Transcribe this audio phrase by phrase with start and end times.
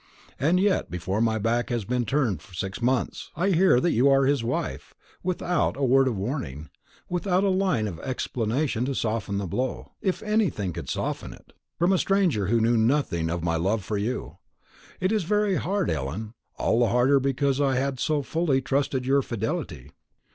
[0.39, 4.25] And yet before my back has been turned six months, I hear that you are
[4.25, 4.95] his wife.
[5.21, 6.71] Without a word of warning,
[7.07, 11.37] without a line of explanation to soften the blow if anything could soften it the
[11.37, 14.39] news comes to me, from a stranger who knew nothing of my love for you.
[14.99, 19.07] It is very hard, Ellen; all the harder because I had so fully trusted in
[19.07, 19.91] your fidelity."